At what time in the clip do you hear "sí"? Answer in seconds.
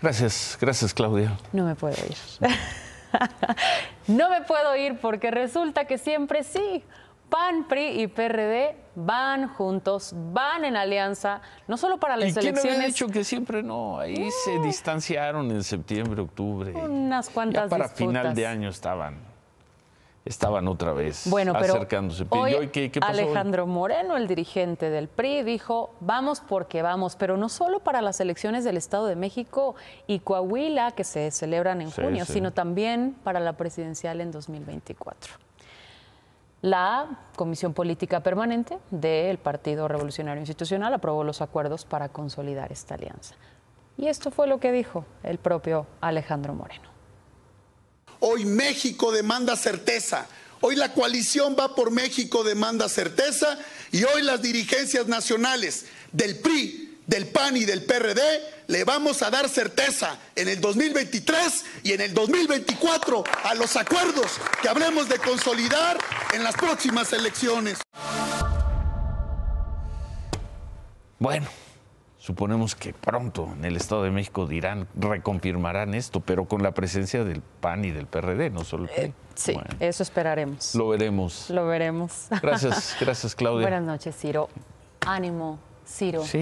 6.44-6.84, 31.90-32.02, 32.26-32.34, 79.34-79.54, 86.24-86.40